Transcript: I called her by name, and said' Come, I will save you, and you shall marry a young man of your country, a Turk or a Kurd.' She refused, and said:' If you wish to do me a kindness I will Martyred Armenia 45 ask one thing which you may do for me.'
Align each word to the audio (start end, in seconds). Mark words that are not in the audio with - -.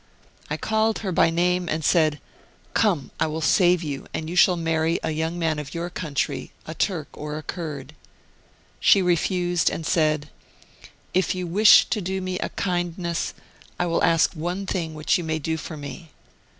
I 0.49 0.57
called 0.57 0.97
her 1.05 1.11
by 1.11 1.29
name, 1.29 1.69
and 1.69 1.85
said' 1.85 2.19
Come, 2.73 3.11
I 3.19 3.27
will 3.27 3.39
save 3.39 3.83
you, 3.83 4.07
and 4.15 4.27
you 4.27 4.35
shall 4.35 4.55
marry 4.57 4.99
a 5.03 5.11
young 5.11 5.37
man 5.37 5.59
of 5.59 5.75
your 5.75 5.91
country, 5.91 6.51
a 6.65 6.73
Turk 6.73 7.09
or 7.13 7.37
a 7.37 7.43
Kurd.' 7.43 7.93
She 8.79 9.03
refused, 9.03 9.69
and 9.69 9.85
said:' 9.85 10.31
If 11.13 11.35
you 11.35 11.45
wish 11.45 11.85
to 11.91 12.01
do 12.01 12.19
me 12.19 12.39
a 12.39 12.49
kindness 12.49 13.35
I 13.77 13.85
will 13.85 13.99
Martyred 13.99 14.01
Armenia 14.05 14.17
45 14.19 14.31
ask 14.31 14.33
one 14.41 14.65
thing 14.65 14.93
which 14.95 15.19
you 15.19 15.23
may 15.23 15.37
do 15.37 15.55
for 15.55 15.77
me.' 15.77 16.09